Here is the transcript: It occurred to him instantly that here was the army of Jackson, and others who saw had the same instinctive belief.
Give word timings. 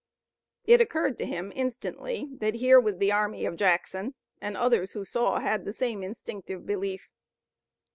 It 0.65 0.81
occurred 0.81 1.19
to 1.19 1.27
him 1.27 1.53
instantly 1.55 2.27
that 2.39 2.55
here 2.55 2.79
was 2.79 2.97
the 2.97 3.11
army 3.11 3.45
of 3.45 3.55
Jackson, 3.55 4.15
and 4.41 4.57
others 4.57 4.93
who 4.93 5.05
saw 5.05 5.39
had 5.39 5.63
the 5.63 5.73
same 5.73 6.01
instinctive 6.01 6.65
belief. 6.65 7.07